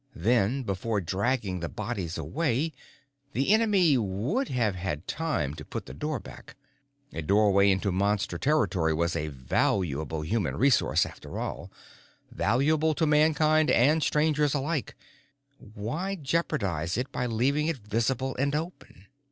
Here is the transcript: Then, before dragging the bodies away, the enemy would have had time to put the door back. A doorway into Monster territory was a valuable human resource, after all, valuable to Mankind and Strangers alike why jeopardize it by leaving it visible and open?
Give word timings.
Then, 0.15 0.63
before 0.63 0.99
dragging 0.99 1.59
the 1.59 1.69
bodies 1.69 2.17
away, 2.17 2.73
the 3.33 3.53
enemy 3.53 3.99
would 3.99 4.47
have 4.49 4.73
had 4.73 5.07
time 5.07 5.53
to 5.53 5.63
put 5.63 5.85
the 5.85 5.93
door 5.93 6.19
back. 6.19 6.55
A 7.13 7.21
doorway 7.21 7.69
into 7.69 7.91
Monster 7.91 8.39
territory 8.39 8.95
was 8.95 9.15
a 9.15 9.27
valuable 9.27 10.23
human 10.23 10.55
resource, 10.57 11.05
after 11.05 11.37
all, 11.37 11.71
valuable 12.31 12.95
to 12.95 13.05
Mankind 13.05 13.69
and 13.69 14.01
Strangers 14.01 14.55
alike 14.55 14.95
why 15.59 16.15
jeopardize 16.15 16.97
it 16.97 17.11
by 17.11 17.27
leaving 17.27 17.67
it 17.67 17.77
visible 17.77 18.35
and 18.37 18.55
open? 18.55 19.05